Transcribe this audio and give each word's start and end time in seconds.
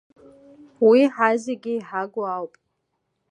Уи 0.87 1.01
ҳазегьы 1.15 1.73
иҳагу 1.75 2.23
ауп. 2.35 2.53